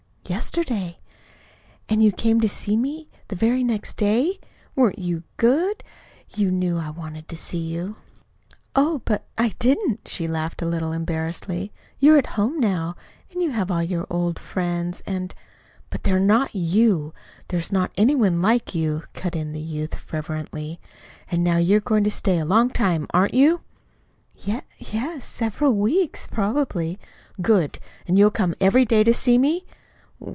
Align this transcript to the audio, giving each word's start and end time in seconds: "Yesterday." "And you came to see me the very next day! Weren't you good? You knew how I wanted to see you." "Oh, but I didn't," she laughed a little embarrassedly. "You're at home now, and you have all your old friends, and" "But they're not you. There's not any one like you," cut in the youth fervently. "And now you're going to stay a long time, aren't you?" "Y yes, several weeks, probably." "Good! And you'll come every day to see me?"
"Yesterday." 0.27 0.97
"And 1.89 2.01
you 2.01 2.13
came 2.13 2.39
to 2.39 2.47
see 2.47 2.77
me 2.77 3.09
the 3.27 3.35
very 3.35 3.65
next 3.65 3.97
day! 3.97 4.39
Weren't 4.77 4.97
you 4.97 5.23
good? 5.35 5.83
You 6.33 6.49
knew 6.51 6.79
how 6.79 6.87
I 6.87 6.91
wanted 6.91 7.27
to 7.27 7.35
see 7.35 7.57
you." 7.59 7.97
"Oh, 8.73 9.01
but 9.03 9.25
I 9.37 9.49
didn't," 9.59 10.07
she 10.07 10.29
laughed 10.29 10.61
a 10.61 10.65
little 10.65 10.93
embarrassedly. 10.93 11.73
"You're 11.99 12.17
at 12.17 12.39
home 12.39 12.61
now, 12.61 12.95
and 13.29 13.41
you 13.43 13.51
have 13.51 13.69
all 13.69 13.83
your 13.83 14.07
old 14.09 14.39
friends, 14.39 15.01
and" 15.05 15.35
"But 15.89 16.03
they're 16.03 16.17
not 16.17 16.55
you. 16.55 17.13
There's 17.49 17.73
not 17.73 17.91
any 17.97 18.15
one 18.15 18.41
like 18.41 18.73
you," 18.73 19.03
cut 19.13 19.35
in 19.35 19.51
the 19.51 19.59
youth 19.59 19.95
fervently. 19.95 20.79
"And 21.29 21.43
now 21.43 21.57
you're 21.57 21.81
going 21.81 22.05
to 22.05 22.11
stay 22.11 22.39
a 22.39 22.45
long 22.45 22.69
time, 22.69 23.05
aren't 23.13 23.33
you?" 23.33 23.61
"Y 24.47 24.61
yes, 24.79 25.25
several 25.25 25.75
weeks, 25.75 26.25
probably." 26.29 26.97
"Good! 27.41 27.79
And 28.07 28.17
you'll 28.17 28.31
come 28.31 28.55
every 28.61 28.85
day 28.85 29.03
to 29.03 29.13
see 29.13 29.37
me?" 29.37 29.65